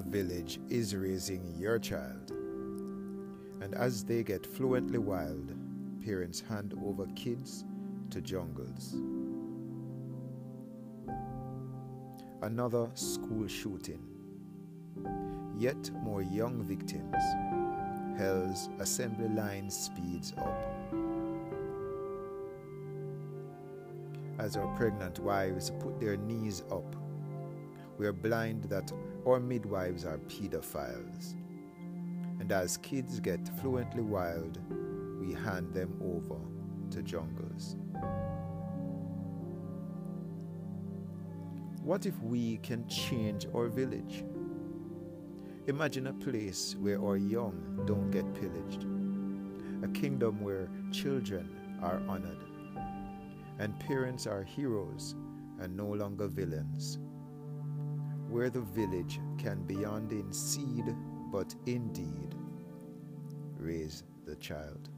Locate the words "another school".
12.42-13.46